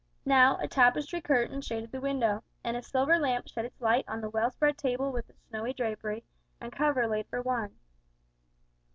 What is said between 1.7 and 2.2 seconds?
the